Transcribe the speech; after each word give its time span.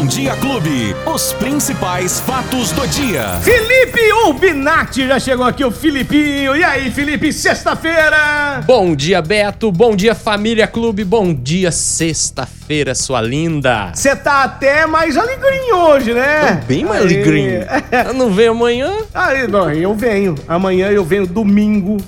Bom 0.00 0.06
Dia 0.06 0.34
Clube. 0.36 0.96
Os 1.14 1.34
principais 1.34 2.20
fatos 2.20 2.72
do 2.72 2.88
dia. 2.88 3.38
Felipe 3.42 4.00
Urbinati 4.24 5.06
já 5.06 5.20
chegou 5.20 5.44
aqui, 5.44 5.62
o 5.62 5.70
Filipinho. 5.70 6.56
E 6.56 6.64
aí, 6.64 6.90
Felipe, 6.90 7.30
sexta-feira? 7.30 8.62
Bom 8.64 8.96
dia, 8.96 9.20
Beto. 9.20 9.70
Bom 9.70 9.94
dia, 9.94 10.14
Família 10.14 10.66
Clube. 10.66 11.04
Bom 11.04 11.34
dia, 11.34 11.70
sexta-feira, 11.70 12.94
sua 12.94 13.20
linda. 13.20 13.92
Você 13.94 14.16
tá 14.16 14.44
até 14.44 14.86
mais 14.86 15.18
alegrinho 15.18 15.76
hoje, 15.76 16.14
né? 16.14 16.56
Tô 16.62 16.66
bem 16.66 16.82
mais 16.86 17.02
alegrinho. 17.02 17.60
Não 18.16 18.30
vem 18.30 18.48
amanhã? 18.48 18.90
Aí, 19.12 19.46
não, 19.46 19.70
eu 19.70 19.94
venho. 19.94 20.34
Amanhã 20.48 20.88
eu 20.88 21.04
venho 21.04 21.26
domingo. 21.26 21.98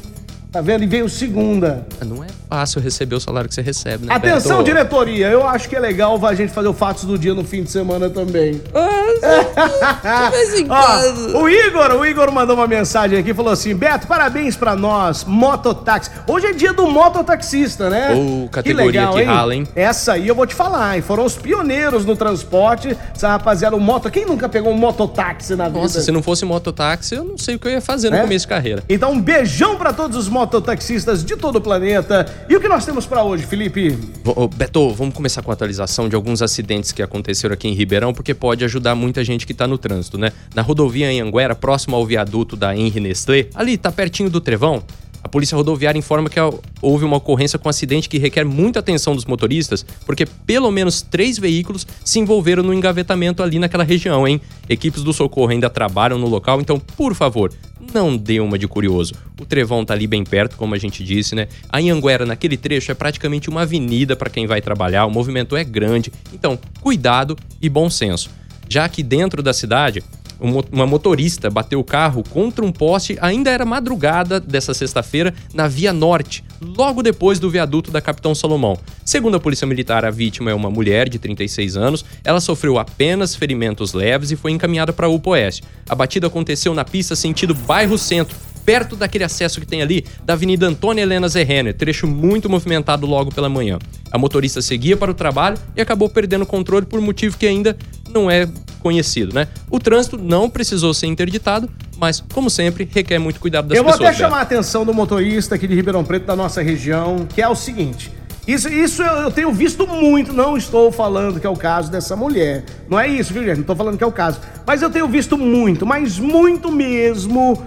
Tá 0.53 0.61
vendo? 0.61 0.84
E 0.84 0.87
veio 0.87 1.09
segunda. 1.09 1.87
Não 2.05 2.23
é 2.23 2.27
fácil 2.46 2.82
receber 2.82 3.14
o 3.14 3.21
salário 3.21 3.48
que 3.48 3.55
você 3.55 3.62
recebe, 3.62 4.05
né? 4.05 4.14
Atenção, 4.14 4.59
Beto? 4.59 4.64
diretoria. 4.64 5.29
Eu 5.29 5.48
acho 5.48 5.66
que 5.66 5.75
é 5.75 5.80
legal 5.80 6.25
a 6.27 6.34
gente 6.34 6.52
fazer 6.52 6.69
o 6.69 6.75
Fatos 6.75 7.05
do 7.05 7.19
Dia 7.19 7.32
no 7.32 7.43
fim 7.43 7.62
de 7.62 7.70
semana 7.70 8.10
também. 8.10 8.60
Ah, 8.74 9.02
de 9.22 10.30
vez 10.30 10.54
em 10.60 10.66
Ó, 10.70 10.74
quando. 10.74 11.36
o 11.38 11.48
Igor, 11.48 11.90
o 11.92 12.04
Igor 12.06 12.32
mandou 12.32 12.56
uma 12.56 12.66
mensagem 12.66 13.18
aqui, 13.18 13.32
falou 13.32 13.52
assim: 13.52 13.74
Beto, 13.74 14.06
parabéns 14.06 14.56
pra 14.56 14.74
nós, 14.74 15.24
mototáxi. 15.24 16.10
Hoje 16.26 16.46
é 16.46 16.52
dia 16.52 16.72
do 16.72 16.86
mototaxista, 16.88 17.88
né? 17.88 18.12
Ô, 18.14 18.48
categoria 18.48 19.08
que 19.08 19.22
rala, 19.22 19.54
hein? 19.54 19.66
Essa 19.74 20.14
aí 20.14 20.26
eu 20.28 20.34
vou 20.34 20.46
te 20.46 20.54
falar, 20.54 20.96
hein? 20.96 21.02
Foram 21.02 21.24
os 21.24 21.36
pioneiros 21.36 22.04
no 22.04 22.16
transporte. 22.16 22.96
Essa 23.14 23.28
rapaziada, 23.28 23.76
o 23.76 23.80
moto. 23.80 24.10
Quem 24.10 24.26
nunca 24.26 24.48
pegou 24.48 24.72
um 24.72 24.76
mototáxi 24.76 25.54
na 25.54 25.68
vida? 25.68 25.78
Nossa, 25.80 26.00
se 26.00 26.10
não 26.10 26.23
fosse 26.23 26.45
mototáxi, 26.45 27.14
eu 27.14 27.24
não 27.24 27.38
sei 27.38 27.54
o 27.54 27.59
que 27.59 27.68
eu 27.68 27.73
ia 27.73 27.80
fazer 27.80 28.10
no 28.10 28.16
É? 28.16 28.20
começo 28.23 28.45
de 28.45 28.48
carreira. 28.48 28.82
Então, 28.88 29.12
um 29.12 29.20
beijão 29.20 29.76
pra 29.76 29.92
todos 29.92 30.16
os 30.16 30.28
mototaxistas 30.28 31.24
de 31.24 31.36
todo 31.36 31.56
o 31.56 31.60
planeta. 31.60 32.26
E 32.48 32.56
o 32.56 32.60
que 32.60 32.68
nós 32.68 32.84
temos 32.84 33.06
pra 33.06 33.23
hoje, 33.23 33.46
Felipe? 33.46 33.96
Ô, 34.24 34.48
Beto, 34.48 34.90
vamos 34.95 35.14
começar 35.14 35.42
com 35.42 35.50
a 35.50 35.54
atualização 35.54 36.09
de 36.09 36.16
alguns 36.16 36.42
acidentes 36.42 36.92
que 36.92 37.02
aconteceram 37.02 37.54
aqui 37.54 37.68
em 37.68 37.73
Ribeirão, 37.74 38.12
porque 38.12 38.34
pode 38.34 38.64
ajudar 38.64 38.95
muita 39.12 39.23
gente 39.23 39.46
que 39.46 39.52
tá 39.52 39.66
no 39.66 39.77
trânsito, 39.77 40.16
né? 40.16 40.32
Na 40.55 40.63
rodovia 40.63 41.13
em 41.13 41.21
Anguera, 41.21 41.55
próximo 41.55 41.95
ao 41.95 42.07
viaduto 42.07 42.57
da 42.57 42.74
Henri 42.74 42.99
Nestlé, 42.99 43.49
ali 43.54 43.77
tá 43.77 43.93
pertinho 43.93 44.30
do 44.30 44.41
Trevão. 44.41 44.82
A 45.23 45.29
polícia 45.29 45.54
rodoviária 45.54 45.99
informa 45.99 46.29
que 46.29 46.38
houve 46.80 47.04
uma 47.04 47.19
ocorrência 47.19 47.59
com 47.59 47.69
um 47.69 47.71
acidente 47.71 48.09
que 48.09 48.19
requer 48.19 48.45
muita 48.45 48.80
atenção 48.80 49.15
dos 49.15 49.24
motoristas, 49.24 49.85
porque 50.04 50.27
pelo 50.27 50.71
menos 50.71 51.01
três 51.01 51.38
veículos 51.38 51.87
se 52.04 52.19
envolveram 52.19 52.63
no 52.63 52.74
engavetamento 52.74 53.43
ali 53.43 53.59
naquela 53.59 53.85
região, 53.85 54.27
hein? 54.27 54.41
Equipes 54.69 55.02
do 55.02 55.13
socorro 55.13 55.51
ainda 55.52 55.71
trabalham 55.71 56.19
no 56.19 56.26
local, 56.26 56.60
então, 56.60 56.80
por 56.97 57.15
favor, 57.15 57.52
não 57.95 58.16
dê 58.16 58.41
uma 58.41 58.59
de 58.59 58.66
curioso. 58.66 59.15
O 59.41 59.45
Trevão 59.45 59.85
tá 59.85 59.95
ali 59.95 60.09
bem 60.09 60.24
perto, 60.24 60.57
como 60.57 60.74
a 60.74 60.79
gente 60.79 61.04
disse, 61.04 61.37
né? 61.37 61.47
A 61.69 61.79
Anhanguera, 61.79 62.26
naquele 62.26 62.57
trecho, 62.57 62.91
é 62.91 62.95
praticamente 62.95 63.49
uma 63.49 63.63
avenida 63.63 64.16
para 64.16 64.31
quem 64.31 64.47
vai 64.47 64.60
trabalhar, 64.60 65.06
o 65.06 65.10
movimento 65.10 65.54
é 65.54 65.62
grande. 65.62 66.10
Então, 66.32 66.59
cuidado 66.81 67.37
e 67.60 67.69
bom 67.69 67.88
senso. 67.88 68.28
Já 68.69 68.88
que 68.88 69.03
dentro 69.03 69.43
da 69.43 69.53
cidade, 69.53 70.03
um 70.41 70.60
uma 70.72 70.87
motorista 70.87 71.49
bateu 71.49 71.78
o 71.78 71.84
carro 71.84 72.25
contra 72.28 72.65
um 72.65 72.72
poste, 72.72 73.16
ainda 73.21 73.50
era 73.50 73.65
madrugada 73.65 74.41
dessa 74.41 74.75
sexta-feira, 74.75 75.32
na 75.54 75.69
Via 75.69 75.93
Norte, 75.93 76.44
logo 76.60 77.03
depois 77.03 77.38
do 77.38 77.49
viaduto 77.49 77.91
da 77.91 78.00
Capitão 78.00 78.34
Salomão. 78.34 78.77
Segundo 79.04 79.37
a 79.37 79.41
Polícia 79.41 79.66
Militar, 79.66 80.04
a 80.04 80.10
vítima 80.10 80.50
é 80.50 80.54
uma 80.54 80.71
mulher 80.71 81.09
de 81.09 81.19
36 81.19 81.77
anos, 81.77 82.04
ela 82.25 82.41
sofreu 82.41 82.78
apenas 82.78 83.37
ferimentos 83.37 83.93
leves 83.93 84.32
e 84.32 84.37
foi 84.37 84.50
encaminhada 84.50 84.93
para 84.93 85.06
a 85.06 85.10
UPA 85.10 85.31
Oeste. 85.31 85.62
A 85.88 85.94
batida 85.94 86.26
aconteceu 86.26 86.75
na 86.75 86.84
pista 86.84 87.15
sentido 87.15 87.54
bairro 87.54 87.97
Centro, 87.97 88.37
perto 88.65 88.97
daquele 88.97 89.25
acesso 89.25 89.60
que 89.60 89.66
tem 89.66 89.82
ali 89.82 90.04
da 90.25 90.34
Avenida 90.34 90.66
Antônia 90.66 91.03
Helena 91.03 91.28
Zerrenner, 91.28 91.75
trecho 91.75 92.06
muito 92.06 92.49
movimentado 92.49 93.06
logo 93.06 93.32
pela 93.32 93.49
manhã. 93.49 93.78
A 94.10 94.19
motorista 94.19 94.60
seguia 94.60 94.97
para 94.97 95.10
o 95.10 95.15
trabalho 95.15 95.59
e 95.76 95.81
acabou 95.81 96.09
perdendo 96.09 96.43
o 96.43 96.47
controle 96.47 96.87
por 96.87 97.00
motivo 97.00 97.37
que 97.37 97.47
ainda 97.47 97.76
não 98.12 98.31
é 98.31 98.49
conhecido, 98.81 99.34
né? 99.34 99.49
O 99.71 99.78
trânsito 99.78 100.19
não 100.19 100.50
precisou 100.50 100.93
ser 100.93 101.06
interditado, 101.06 101.71
mas, 101.97 102.22
como 102.32 102.50
sempre, 102.50 102.88
requer 102.93 103.19
muito 103.19 103.38
cuidado 103.41 103.69
das 103.69 103.78
eu 103.78 103.84
vou 103.84 103.92
pessoas. 103.92 104.10
até 104.10 104.19
chamar 104.19 104.38
a 104.38 104.42
atenção 104.42 104.84
do 104.84 104.92
motorista 104.92 105.54
aqui 105.54 105.66
de 105.69 105.75
Ribeirão 105.75 106.04
Preto, 106.04 106.26
da 106.26 106.34
nossa 106.34 106.60
região, 106.62 107.26
que 107.32 107.41
é 107.41 107.48
o 107.48 107.54
seguinte. 107.54 108.10
Isso, 108.47 108.69
isso 108.69 109.03
eu 109.03 109.22
eu 109.22 109.31
tenho 109.31 109.53
visto 109.53 109.86
muito, 109.86 110.32
não 110.32 110.56
estou 110.56 110.91
falando 110.91 111.38
que 111.38 111.47
é 111.47 111.50
o 111.50 111.56
caso 111.56 111.92
dessa 111.92 112.16
mulher. 112.16 112.64
Não 112.91 112.98
é 112.98 113.06
isso, 113.06 113.32
viu, 113.32 113.44
gente? 113.44 113.54
Não 113.54 113.60
estou 113.60 113.76
falando 113.76 113.97
que 113.97 114.03
é 114.03 114.06
o 114.06 114.10
caso. 114.10 114.41
Mas 114.66 114.82
eu 114.82 114.91
tenho 114.91 115.06
visto 115.06 115.38
muito, 115.38 115.86
mas 115.86 116.19
muito 116.19 116.72
mesmo, 116.72 117.62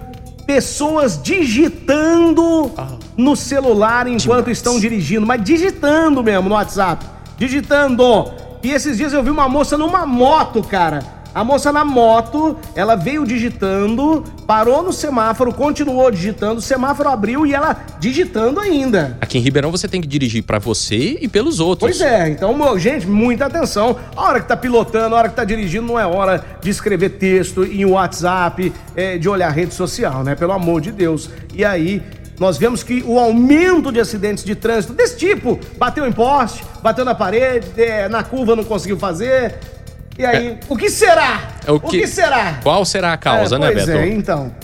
pessoas 0.46 1.18
digitando 1.22 2.70
no 3.16 3.34
celular 3.34 4.06
enquanto 4.06 4.44
Demais. 4.44 4.58
estão 4.58 4.78
dirigindo, 4.78 5.26
mas 5.26 5.42
digitando 5.42 6.22
mesmo 6.22 6.50
no 6.50 6.54
WhatsApp. 6.54 7.06
Digitando. 7.38 8.30
E 8.62 8.70
esses 8.70 8.96
dias 8.96 9.12
eu 9.12 9.22
vi 9.22 9.30
uma 9.30 9.48
moça 9.48 9.76
numa 9.76 10.06
moto, 10.06 10.62
cara. 10.62 11.16
A 11.36 11.44
moça 11.44 11.70
na 11.70 11.84
moto, 11.84 12.56
ela 12.74 12.96
veio 12.96 13.26
digitando, 13.26 14.24
parou 14.46 14.82
no 14.82 14.90
semáforo, 14.90 15.52
continuou 15.52 16.10
digitando, 16.10 16.60
o 16.60 16.62
semáforo 16.62 17.10
abriu 17.10 17.44
e 17.44 17.52
ela 17.52 17.76
digitando 18.00 18.58
ainda. 18.58 19.18
Aqui 19.20 19.36
em 19.36 19.42
Ribeirão 19.42 19.70
você 19.70 19.86
tem 19.86 20.00
que 20.00 20.06
dirigir 20.08 20.42
para 20.42 20.58
você 20.58 21.18
e 21.20 21.28
pelos 21.28 21.60
outros. 21.60 21.90
Pois 21.90 22.00
é, 22.00 22.30
então, 22.30 22.78
gente, 22.78 23.06
muita 23.06 23.44
atenção. 23.44 23.98
A 24.16 24.22
hora 24.22 24.40
que 24.40 24.48
tá 24.48 24.56
pilotando, 24.56 25.14
a 25.14 25.18
hora 25.18 25.28
que 25.28 25.36
tá 25.36 25.44
dirigindo, 25.44 25.86
não 25.86 26.00
é 26.00 26.06
hora 26.06 26.42
de 26.58 26.70
escrever 26.70 27.10
texto 27.10 27.64
em 27.64 27.84
WhatsApp, 27.84 28.72
é, 28.94 29.18
de 29.18 29.28
olhar 29.28 29.50
rede 29.50 29.74
social, 29.74 30.24
né? 30.24 30.34
Pelo 30.34 30.52
amor 30.52 30.80
de 30.80 30.90
Deus. 30.90 31.28
E 31.54 31.62
aí, 31.66 32.02
nós 32.38 32.58
vemos 32.58 32.82
que 32.82 33.02
o 33.06 33.18
aumento 33.18 33.90
de 33.90 34.00
acidentes 34.00 34.44
de 34.44 34.54
trânsito 34.54 34.92
desse 34.92 35.16
tipo, 35.16 35.58
bateu 35.78 36.06
em 36.06 36.12
poste, 36.12 36.62
bateu 36.82 37.04
na 37.04 37.14
parede, 37.14 37.68
é, 37.80 38.08
na 38.08 38.22
curva 38.22 38.54
não 38.54 38.64
conseguiu 38.64 38.98
fazer. 38.98 39.54
E 40.18 40.24
aí, 40.24 40.58
o 40.68 40.76
que 40.76 40.88
será? 40.90 41.56
É 41.66 41.70
o 41.70 41.78
que- 41.80 42.06
será? 42.06 42.60
Qual 42.62 42.84
será 42.84 43.12
a 43.12 43.16
causa, 43.16 43.56
É, 43.56 43.58
né, 43.58 43.72
Beto? 43.72 43.90
é, 43.90 44.08
então. 44.10 44.54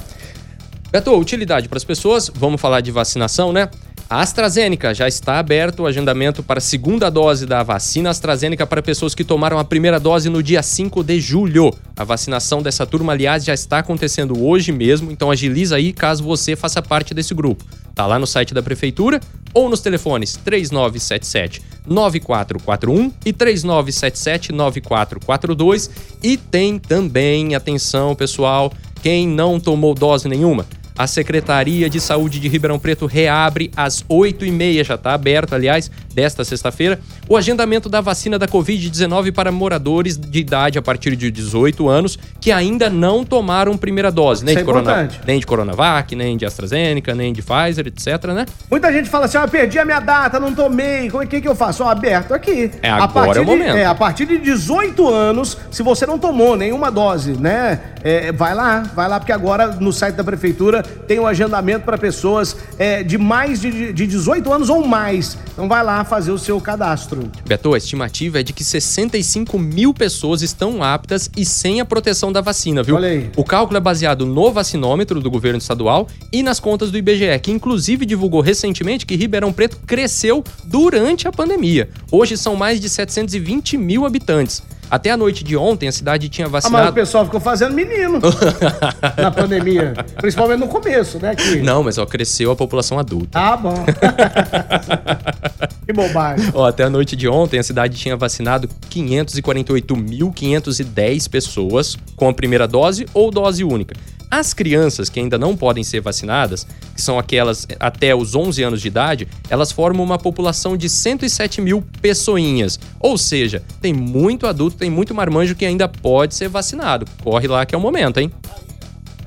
Beto, 0.91 1.15
utilidade 1.19 1.69
para 1.69 1.77
as 1.78 1.84
pessoas, 1.84 2.31
vamos 2.34 2.61
falar 2.61 2.81
de 2.81 2.91
vacinação, 2.91 3.53
né? 3.53 3.69
A 4.12 4.21
AstraZeneca 4.21 4.93
já 4.93 5.09
está 5.09 5.39
aberto 5.39 5.81
o 5.81 5.87
agendamento 5.87 6.43
para 6.43 6.59
a 6.59 6.61
segunda 6.61 7.09
dose 7.09 7.47
da 7.47 7.62
vacina 7.62 8.11
AstraZeneca 8.11 8.67
para 8.67 8.83
pessoas 8.83 9.15
que 9.15 9.25
tomaram 9.25 9.59
a 9.59 9.65
primeira 9.65 9.99
dose 9.99 10.28
no 10.28 10.43
dia 10.43 10.62
5 10.62 11.03
de 11.03 11.19
julho. 11.19 11.73
A 11.97 12.05
vacinação 12.05 12.61
dessa 12.61 12.84
turma, 12.84 13.15
aliás, 13.15 13.43
já 13.43 13.55
está 13.55 13.78
acontecendo 13.78 14.45
hoje 14.45 14.71
mesmo, 14.71 15.11
então 15.11 15.31
agiliza 15.31 15.77
aí 15.77 15.95
caso 15.95 16.23
você 16.23 16.55
faça 16.55 16.83
parte 16.83 17.15
desse 17.15 17.33
grupo. 17.33 17.65
Tá 17.95 18.05
lá 18.05 18.19
no 18.19 18.27
site 18.27 18.53
da 18.53 18.62
prefeitura 18.62 19.19
ou 19.55 19.71
nos 19.71 19.81
telefones 19.81 20.37
3977 20.37 21.62
9441 21.87 23.12
e 23.25 23.33
3977 23.33 24.53
9442 24.53 25.91
e 26.23 26.37
tem 26.37 26.79
também, 26.79 27.55
atenção, 27.55 28.15
pessoal, 28.15 28.71
quem 29.03 29.27
não 29.27 29.59
tomou 29.59 29.94
dose 29.94 30.29
nenhuma, 30.29 30.67
a 30.97 31.07
Secretaria 31.07 31.89
de 31.89 32.01
Saúde 32.01 32.39
de 32.39 32.49
Ribeirão 32.49 32.79
Preto 32.79 33.07
reabre 33.07 33.71
às 33.77 34.03
8h30, 34.05 34.85
já 34.85 34.95
está 34.95 35.15
aberto, 35.15 35.55
aliás, 35.55 35.91
desta 36.15 36.45
sexta-feira, 36.45 37.01
o 37.28 37.37
agendamento 37.37 37.88
da 37.88 38.00
vacina 38.00 38.38
da 38.38 38.47
Covid-19 38.49 39.33
para 39.33 39.50
moradores 39.53 40.16
de 40.19 40.38
idade 40.41 40.78
a 40.78 40.83
partir 40.83 41.16
de 41.16 41.31
18 41.31 41.88
anos 41.88 42.19
que 42.41 42.50
ainda 42.50 42.91
não 42.91 43.25
tomaram 43.25 43.77
primeira 43.77 44.10
dose, 44.10 44.44
nem 44.44 44.55
Isso 44.55 44.65
de, 44.65 44.71
é 44.71 44.72
corona, 44.72 45.09
nem 45.27 45.38
de 45.38 45.47
Coronavac, 45.47 46.15
nem 46.16 46.37
de 46.37 46.44
AstraZeneca, 46.44 47.15
nem 47.15 47.32
de 47.32 47.43
Pfizer, 47.43 47.87
etc, 47.87 48.25
né? 48.34 48.47
Muita 48.71 48.93
gente 48.93 49.09
fala 49.09 49.27
assim, 49.27 49.38
ah, 49.38 49.47
perdi 49.47 49.78
a 49.78 49.84
minha 49.84 50.00
data, 50.00 50.38
não 50.41 50.53
tomei, 50.55 51.09
como 51.11 51.22
é 51.22 51.27
que, 51.27 51.41
que 51.41 51.49
eu 51.49 51.55
faço? 51.55 51.84
Ó, 51.84 51.88
aberto 51.88 52.34
aqui. 52.34 52.71
É, 52.82 52.91
A 52.91 52.97
agora 53.05 53.12
partir 53.27 53.38
é 53.38 53.43
o 53.43 53.44
de- 53.44 53.50
momento. 53.50 53.77
É, 53.77 53.84
a 53.87 53.94
partir 53.94 54.27
de 54.27 54.38
18 54.38 55.09
anos, 55.09 55.56
se 55.71 55.82
você 55.82 56.05
não 56.05 56.19
tomou 56.19 56.56
nenhuma 56.56 56.91
dose, 56.91 57.32
né, 57.32 57.81
é, 58.03 58.32
vai 58.32 58.55
lá, 58.55 58.81
vai 58.94 59.09
lá, 59.09 59.19
porque 59.21 59.32
agora 59.32 59.69
no 59.69 59.93
site 59.93 60.16
da 60.16 60.25
prefeitura 60.25 60.82
tem 60.82 61.21
um 61.21 61.27
agendamento 61.27 61.84
para 61.84 61.97
pessoas 61.97 62.56
é, 62.78 63.03
de 63.03 63.16
mais 63.16 63.61
de, 63.61 63.93
de 63.93 64.06
18 64.06 64.53
anos 64.53 64.69
ou 64.69 64.87
mais. 64.87 65.38
Então 65.53 65.69
vai 65.69 65.82
lá 65.84 66.03
fazer 66.05 66.32
o 66.32 66.38
seu 66.38 66.61
cadastro. 66.61 67.12
Beto, 67.47 67.75
a 67.75 67.78
estimativa 67.78 68.41
é 68.41 68.43
de 68.43 68.53
que 68.53 68.65
65 68.65 69.59
mil 69.59 69.93
pessoas 69.93 70.43
estão 70.43 70.82
aptas 70.82 71.31
e 71.37 71.44
sem 71.44 71.81
a 71.81 71.85
proteção 71.85 72.32
da 72.32 72.41
vacina, 72.41 72.82
viu? 72.82 72.97
Olha 72.97 73.09
aí. 73.09 73.31
O 73.37 73.44
cálculo 73.44 73.76
é 73.76 73.81
baseado 73.81 74.25
no 74.26 74.50
vacinômetro 74.50 75.20
do 75.20 75.31
governo 75.31 75.59
estadual 75.59 76.06
e 76.32 76.43
nas 76.43 76.59
contas 76.61 76.91
do 76.91 76.99
IBGE, 76.99 77.38
que 77.43 77.50
inclusive 77.50 78.06
divulgou 78.06 78.41
recentemente 78.41 79.05
que 79.06 79.17
Ribeirão 79.17 79.53
Preto 79.53 79.79
cresceu 79.87 80.43
durante 80.64 81.26
a 81.29 81.32
pandemia. 81.32 81.88
Hoje 82.11 82.37
são 82.37 82.56
mais 82.56 82.81
de 82.81 82.88
720 82.88 83.76
mil 83.76 84.05
habitantes. 84.06 84.62
Até 84.91 85.11
a 85.11 85.17
noite 85.17 85.43
de 85.43 85.56
ontem, 85.56 85.88
a 85.88 85.93
cidade 85.93 86.29
tinha 86.29 86.47
Ah, 86.47 86.50
mas 86.50 86.64
o 86.67 86.69
vacinado. 86.69 86.93
pessoal 86.93 87.25
ficou 87.25 87.41
fazendo 87.41 87.73
menino 87.73 88.20
na 89.17 89.31
pandemia. 89.31 89.94
Principalmente 90.20 90.61
no 90.61 90.69
começo, 90.69 91.19
né? 91.19 91.35
Que... 91.35 91.62
Não, 91.62 91.82
mas 91.82 91.97
ó, 91.97 92.05
cresceu 92.05 92.50
a 92.50 92.56
população 92.56 92.99
adulta. 92.99 93.38
Ah, 93.38 93.56
bom. 93.56 93.73
que 95.93 95.94
bobagem. 96.09 96.50
Ó, 96.55 96.67
até 96.67 96.85
a 96.85 96.91
noite 96.91 97.15
de 97.15 97.29
ontem, 97.29 97.59
a 97.59 97.62
cidade 97.62 97.94
tinha 97.97 98.17
vacinado 98.17 98.69
548.510 98.91 101.29
pessoas 101.29 101.99
com 102.17 102.29
a 102.29 102.35
primeira 102.35 102.67
dose 102.67 103.06
ou 103.12 103.31
dose 103.31 103.62
única. 103.62 103.94
As 104.31 104.55
crianças 104.55 105.11
que 105.11 105.21
ainda 105.21 105.37
não 105.37 105.55
podem 105.55 105.85
ser 105.85 106.00
vacinadas, 106.00 106.67
que 106.94 107.03
são 107.03 107.19
aquelas 107.19 107.69
até 107.79 108.15
os 108.15 108.35
11 108.35 108.62
anos 108.62 108.81
de 108.81 108.89
idade, 108.89 109.29
elas 109.50 109.71
formam 109.71 110.03
uma 110.03 110.19
população 110.19 110.75
de 110.75 110.89
107 110.89 111.61
mil 111.61 111.85
pessoinhas. 112.00 112.81
Ou 112.99 113.19
seja, 113.19 113.62
tem 113.83 113.93
muito 113.93 114.47
adulto, 114.47 114.79
tem 114.79 114.88
muito 114.88 115.15
marmanjo 115.15 115.55
que 115.55 115.67
ainda 115.67 115.87
pode 115.87 116.35
ser 116.35 116.49
vacinado. 116.49 117.05
Corre 117.23 117.47
lá 117.47 117.67
que 117.67 117.75
é 117.75 117.79
o 117.79 117.81
momento, 117.81 118.21
hein? 118.21 118.33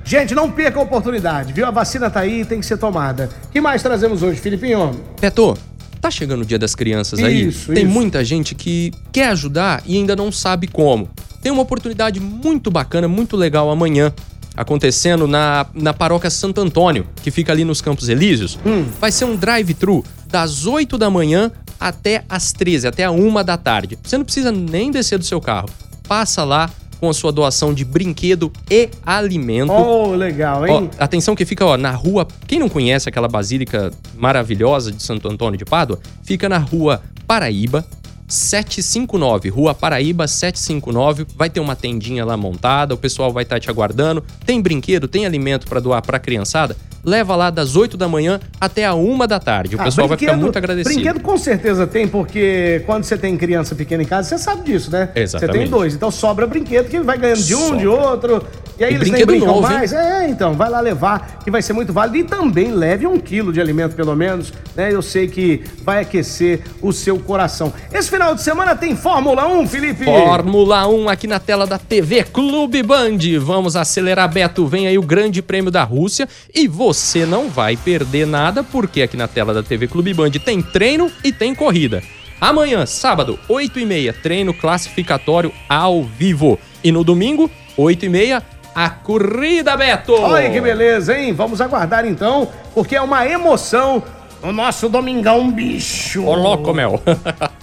Gente, 0.04 0.34
não 0.34 0.50
perca 0.50 0.80
a 0.80 0.82
oportunidade, 0.82 1.52
viu? 1.52 1.66
A 1.66 1.70
vacina 1.70 2.10
tá 2.10 2.18
aí, 2.20 2.44
tem 2.44 2.58
que 2.58 2.66
ser 2.66 2.76
tomada. 2.76 3.30
O 3.44 3.48
que 3.48 3.60
mais 3.60 3.80
trazemos 3.82 4.24
hoje, 4.24 4.40
Filipinho? 4.40 4.90
Peto, 5.20 5.56
tá 6.06 6.10
chegando 6.10 6.42
o 6.42 6.46
dia 6.46 6.58
das 6.58 6.74
crianças 6.74 7.18
aí? 7.18 7.48
Isso, 7.48 7.72
Tem 7.72 7.84
isso. 7.84 7.92
muita 7.92 8.24
gente 8.24 8.54
que 8.54 8.92
quer 9.12 9.28
ajudar 9.28 9.82
e 9.86 9.96
ainda 9.96 10.14
não 10.14 10.30
sabe 10.30 10.66
como. 10.66 11.08
Tem 11.42 11.50
uma 11.52 11.62
oportunidade 11.62 12.20
muito 12.20 12.70
bacana, 12.70 13.08
muito 13.08 13.36
legal 13.36 13.70
amanhã. 13.70 14.12
Acontecendo 14.56 15.26
na, 15.26 15.66
na 15.74 15.92
paróquia 15.92 16.30
Santo 16.30 16.62
Antônio, 16.62 17.06
que 17.22 17.30
fica 17.30 17.52
ali 17.52 17.62
nos 17.62 17.82
Campos 17.82 18.08
Elíseos. 18.08 18.58
Vai 18.98 19.12
ser 19.12 19.26
um 19.26 19.36
drive-thru 19.36 20.02
das 20.28 20.64
8 20.64 20.96
da 20.96 21.10
manhã 21.10 21.52
até 21.78 22.24
as 22.26 22.52
13, 22.52 22.86
até 22.86 23.04
a 23.04 23.10
1 23.10 23.44
da 23.44 23.58
tarde. 23.58 23.98
Você 24.02 24.16
não 24.16 24.24
precisa 24.24 24.50
nem 24.50 24.90
descer 24.90 25.18
do 25.18 25.24
seu 25.26 25.42
carro. 25.42 25.68
Passa 26.08 26.42
lá 26.42 26.70
com 27.00 27.08
a 27.08 27.14
sua 27.14 27.32
doação 27.32 27.72
de 27.72 27.84
brinquedo 27.84 28.52
e 28.70 28.88
alimento. 29.04 29.72
Oh, 29.72 30.14
legal, 30.14 30.62
Ó, 30.62 30.66
hein? 30.66 30.90
atenção 30.98 31.34
que 31.34 31.44
fica 31.44 31.64
ó, 31.64 31.76
na 31.76 31.90
rua. 31.90 32.26
Quem 32.46 32.58
não 32.58 32.68
conhece 32.68 33.08
aquela 33.08 33.28
basílica 33.28 33.90
maravilhosa 34.16 34.92
de 34.92 35.02
Santo 35.02 35.28
Antônio 35.28 35.58
de 35.58 35.64
Pádua, 35.64 35.98
fica 36.22 36.48
na 36.48 36.58
rua 36.58 37.02
Paraíba. 37.26 37.84
759, 38.28 39.48
Rua 39.50 39.72
Paraíba 39.72 40.26
759, 40.26 41.26
vai 41.36 41.48
ter 41.48 41.60
uma 41.60 41.76
tendinha 41.76 42.24
lá 42.24 42.36
montada, 42.36 42.92
o 42.92 42.98
pessoal 42.98 43.32
vai 43.32 43.44
estar 43.44 43.60
te 43.60 43.70
aguardando. 43.70 44.24
Tem 44.44 44.60
brinquedo, 44.60 45.06
tem 45.06 45.24
alimento 45.24 45.68
para 45.68 45.78
doar 45.78 46.02
para 46.02 46.18
criançada? 46.18 46.76
Leva 47.06 47.36
lá 47.36 47.50
das 47.50 47.76
8 47.76 47.96
da 47.96 48.08
manhã 48.08 48.40
até 48.60 48.84
a 48.84 48.92
1 48.94 49.18
da 49.28 49.38
tarde. 49.38 49.76
O 49.76 49.80
Ah, 49.80 49.84
pessoal 49.84 50.08
vai 50.08 50.18
ficar 50.18 50.36
muito 50.36 50.58
agradecido. 50.58 50.92
Brinquedo 50.92 51.20
com 51.20 51.38
certeza 51.38 51.86
tem, 51.86 52.08
porque 52.08 52.82
quando 52.84 53.04
você 53.04 53.16
tem 53.16 53.36
criança 53.36 53.76
pequena 53.76 54.02
em 54.02 54.06
casa, 54.06 54.28
você 54.28 54.38
sabe 54.38 54.62
disso, 54.64 54.90
né? 54.90 55.10
Exatamente. 55.14 55.52
Você 55.54 55.60
tem 55.62 55.70
dois, 55.70 55.94
então 55.94 56.10
sobra 56.10 56.48
brinquedo 56.48 56.88
que 56.88 56.98
vai 56.98 57.16
ganhando 57.16 57.42
de 57.44 57.54
um, 57.54 57.58
Sobra. 57.60 57.78
de 57.78 57.86
outro. 57.86 58.44
E 58.78 58.84
aí 58.84 58.92
E 58.92 58.94
eles 58.96 59.08
brinquedo 59.08 59.36
novo, 59.36 59.66
hein? 59.66 59.74
mais. 59.74 59.92
É, 59.92 60.28
então, 60.28 60.54
vai 60.54 60.68
lá 60.68 60.80
levar, 60.80 61.38
que 61.42 61.50
vai 61.50 61.62
ser 61.62 61.72
muito 61.72 61.92
válido. 61.92 62.18
E 62.18 62.24
também 62.24 62.70
leve 62.70 63.06
um 63.06 63.18
quilo 63.18 63.52
de 63.52 63.60
alimento, 63.60 63.94
pelo 63.96 64.14
menos, 64.14 64.52
né? 64.74 64.92
Eu 64.92 65.00
sei 65.02 65.28
que 65.28 65.64
vai 65.82 66.02
aquecer 66.02 66.60
o 66.82 66.92
seu 66.92 67.18
coração. 67.18 67.72
Esse 67.92 68.10
final 68.10 68.34
de 68.34 68.42
semana 68.42 68.76
tem 68.76 68.94
Fórmula 68.94 69.46
1, 69.46 69.66
Felipe? 69.66 70.04
Fórmula 70.04 70.86
1 70.86 71.08
aqui 71.08 71.26
na 71.26 71.38
tela 71.38 71.66
da 71.66 71.78
TV 71.78 72.22
Clube 72.24 72.82
Band. 72.82 73.18
Vamos 73.40 73.76
acelerar, 73.76 74.30
Beto. 74.30 74.66
Vem 74.66 74.86
aí 74.86 74.98
o 74.98 75.02
Grande 75.02 75.40
Prêmio 75.40 75.70
da 75.70 75.82
Rússia 75.82 76.28
e 76.54 76.68
você 76.68 77.24
não 77.24 77.48
vai 77.48 77.76
perder 77.76 78.26
nada, 78.26 78.62
porque 78.62 79.02
aqui 79.02 79.16
na 79.16 79.28
tela 79.28 79.54
da 79.54 79.62
TV 79.62 79.86
Clube 79.88 80.12
Band 80.12 80.30
tem 80.32 80.60
treino 80.60 81.10
e 81.24 81.32
tem 81.32 81.54
corrida. 81.54 82.02
Amanhã, 82.38 82.84
sábado, 82.84 83.38
8h30, 83.48 84.14
treino 84.22 84.52
classificatório 84.52 85.50
ao 85.68 86.04
vivo. 86.04 86.58
E 86.84 86.92
no 86.92 87.02
domingo, 87.02 87.50
8h30, 87.78 88.42
a 88.76 88.90
corrida, 88.90 89.74
Beto! 89.74 90.12
Olha 90.12 90.50
que 90.50 90.60
beleza, 90.60 91.18
hein? 91.18 91.32
Vamos 91.32 91.62
aguardar 91.62 92.04
então, 92.04 92.46
porque 92.74 92.94
é 92.94 93.00
uma 93.00 93.26
emoção 93.26 94.02
no 94.42 94.52
nosso 94.52 94.90
Domingão 94.90 95.50
Bicho. 95.50 96.22
Ô, 96.26 96.34
louco, 96.34 96.74
Mel. 96.74 97.00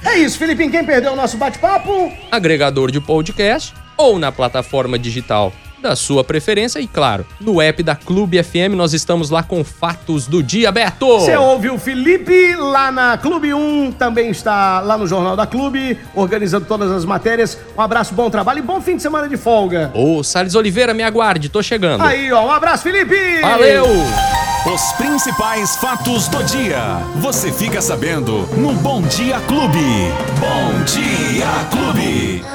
É 0.06 0.18
isso, 0.18 0.38
Felipe. 0.38 0.69
Quem 0.69 0.83
perdeu 0.83 1.13
o 1.13 1.15
nosso 1.15 1.38
bate-papo? 1.38 2.12
agregador 2.30 2.92
de 2.92 3.00
podcast 3.00 3.74
ou 3.98 4.19
na 4.19 4.31
plataforma 4.31 5.00
digital 5.00 5.51
da 5.84 5.96
sua 5.98 6.24
preferência 6.24 6.80
e, 6.80 6.88
claro, 6.88 7.26
no 7.40 7.62
app 7.62 7.84
da 7.84 7.94
Clube 7.96 8.42
FM 8.42 8.74
nós 8.76 8.94
estamos 8.94 9.30
lá 9.30 9.44
com 9.44 9.64
fatos 9.64 10.26
do 10.26 10.42
dia, 10.42 10.72
Beto! 10.72 11.20
Você 11.20 11.36
ouve 11.36 11.70
o 11.70 11.78
Felipe 11.78 12.56
lá 12.56 12.90
na 12.92 13.18
Clube 13.18 13.54
1, 13.54 13.92
também 13.92 14.30
está 14.30 14.80
lá 14.80 14.98
no 14.98 15.06
Jornal 15.06 15.36
da 15.36 15.46
Clube, 15.46 16.00
organizando 16.16 16.66
todas 16.66 16.90
as 16.90 17.04
matérias. 17.04 17.60
Um 17.78 17.82
abraço, 17.82 18.14
bom 18.14 18.30
trabalho 18.30 18.60
e 18.60 18.62
bom 18.62 18.80
fim 18.80 18.96
de 18.96 19.02
semana 19.02 19.28
de 19.28 19.36
folga. 19.36 19.92
Ô, 19.94 20.24
Salles 20.24 20.56
Oliveira, 20.56 20.94
me 20.94 21.04
aguarde, 21.04 21.50
tô 21.50 21.62
chegando. 21.62 22.02
Aí, 22.02 22.32
ó, 22.32 22.46
um 22.46 22.52
abraço, 22.52 22.84
Felipe! 22.84 23.42
Valeu! 23.42 23.86
Os 24.66 24.94
principais 24.94 25.76
fatos 25.76 26.30
do 26.30 26.42
dia. 26.46 27.00
Você 27.18 27.52
fica 27.52 27.82
sabendo 27.82 28.48
no 28.56 28.72
Bom 28.76 29.02
Dia 29.02 29.42
Clube. 29.42 30.14
Bom 30.40 30.84
Dia 30.86 31.66
Clube. 31.70 32.46